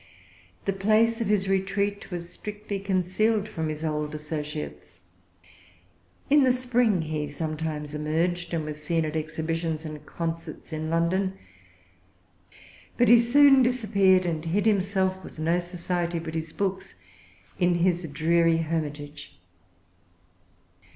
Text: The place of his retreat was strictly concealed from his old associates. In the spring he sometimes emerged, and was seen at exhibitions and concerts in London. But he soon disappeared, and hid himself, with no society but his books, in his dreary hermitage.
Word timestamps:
The 0.65 0.73
place 0.73 1.21
of 1.21 1.27
his 1.27 1.47
retreat 1.47 2.09
was 2.09 2.27
strictly 2.33 2.79
concealed 2.79 3.47
from 3.47 3.69
his 3.69 3.85
old 3.85 4.15
associates. 4.15 5.01
In 6.27 6.41
the 6.41 6.51
spring 6.51 7.03
he 7.03 7.27
sometimes 7.27 7.93
emerged, 7.93 8.51
and 8.51 8.65
was 8.65 8.81
seen 8.81 9.05
at 9.05 9.15
exhibitions 9.15 9.85
and 9.85 10.03
concerts 10.07 10.73
in 10.73 10.89
London. 10.89 11.37
But 12.97 13.09
he 13.09 13.19
soon 13.19 13.61
disappeared, 13.61 14.25
and 14.25 14.43
hid 14.45 14.65
himself, 14.65 15.23
with 15.23 15.37
no 15.37 15.59
society 15.59 16.17
but 16.17 16.33
his 16.33 16.51
books, 16.51 16.95
in 17.59 17.75
his 17.75 18.07
dreary 18.11 18.57
hermitage. 18.57 19.39